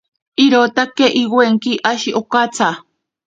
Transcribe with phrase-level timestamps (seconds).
[0.45, 2.69] Iroka iwenki ashi okatsa.